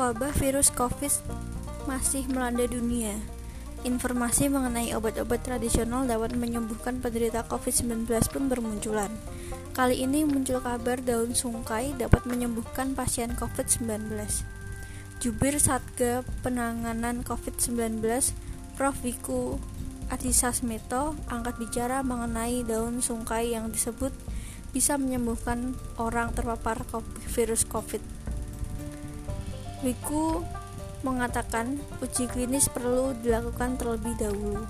[0.00, 1.12] Wabah virus COVID
[1.84, 3.20] masih melanda dunia.
[3.84, 9.12] Informasi mengenai obat-obat tradisional dapat menyembuhkan penderita COVID-19 pun bermunculan.
[9.76, 14.16] Kali ini muncul kabar daun sungkai dapat menyembuhkan pasien COVID-19.
[15.20, 18.00] Jubir Satga Penanganan COVID-19,
[18.80, 18.96] Prof.
[19.04, 19.60] Wiku
[20.08, 24.16] Adhisasmito, angkat bicara mengenai daun sungkai yang disebut
[24.72, 26.88] bisa menyembuhkan orang terpapar
[27.36, 28.19] virus COVID.
[29.80, 30.44] Wiku
[31.00, 34.64] mengatakan uji klinis perlu dilakukan terlebih dahulu.